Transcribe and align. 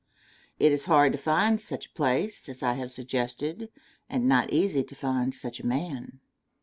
It 0.57 0.71
is 0.71 0.85
hard 0.85 1.11
to 1.11 1.19
find 1.19 1.61
such 1.61 1.85
a 1.85 1.89
place 1.91 2.49
as 2.49 2.63
I 2.63 2.73
have 2.73 2.91
suggested 2.91 3.69
and 4.09 4.27
not 4.27 4.49
easy 4.51 4.83
to 4.83 4.95
find 4.95 5.31
such 5.35 5.59
a 5.59 5.67
man. 5.67 6.19